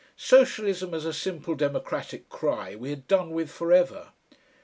Socialism 0.17 0.95
as 0.95 1.05
a 1.05 1.13
simple 1.13 1.53
democratic 1.53 2.27
cry 2.27 2.75
we 2.75 2.89
had 2.89 3.07
done 3.07 3.29
with 3.29 3.51
for 3.51 3.71
ever. 3.71 4.07